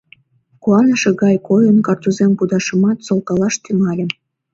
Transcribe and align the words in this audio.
Куаныше 0.63 1.11
гай 1.21 1.35
койын, 1.47 1.77
картузем 1.87 2.31
кудашымат, 2.39 2.97
солкалаш 3.07 3.55
тӱҥальым. 3.63 4.09